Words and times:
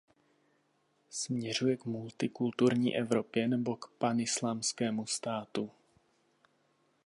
Směřuje 1.09 1.77
k 1.77 1.85
multikulturní 1.85 2.97
Evropě 2.97 3.47
nebo 3.47 3.75
k 3.75 3.87
panislámskému 3.97 5.05
státu? 5.07 5.71